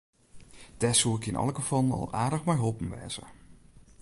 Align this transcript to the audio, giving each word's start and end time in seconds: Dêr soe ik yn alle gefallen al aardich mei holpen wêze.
Dêr 0.79 0.95
soe 0.99 1.17
ik 1.17 1.25
yn 1.29 1.39
alle 1.41 1.53
gefallen 1.57 1.95
al 1.99 2.13
aardich 2.19 2.45
mei 2.47 2.59
holpen 2.63 2.89
wêze. 2.93 3.25